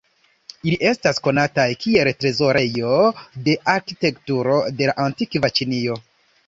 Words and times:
Ili 0.69 0.77
estas 0.91 1.21
konataj 1.27 1.67
kiel 1.85 2.11
trezorejo 2.23 2.97
de 3.49 3.57
arkitekturo 3.77 4.61
de 4.81 4.93
la 4.93 4.99
antikva 5.09 5.57
Ĉinio. 5.61 6.03